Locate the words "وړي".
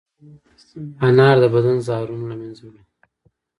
2.67-2.83